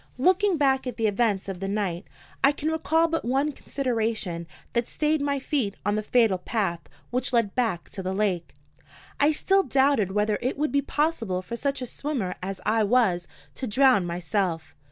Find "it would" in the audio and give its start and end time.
10.41-10.71